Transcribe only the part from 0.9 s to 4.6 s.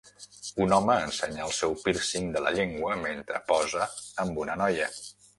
ensenya el seu pírcing de la llengua mentre posa amb una